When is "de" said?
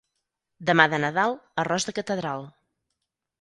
0.93-0.99, 1.91-1.95